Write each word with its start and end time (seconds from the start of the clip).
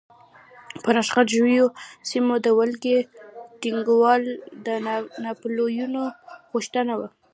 پر 0.83 0.95
اشغال 1.01 1.27
شویو 1.35 1.65
سیمو 2.09 2.35
د 2.45 2.47
ولکې 2.59 2.95
ټینګول 3.61 4.23
د 4.65 4.67
ناپلیون 5.23 5.93
غوښتنه 6.51 6.93
وه. 6.99 7.07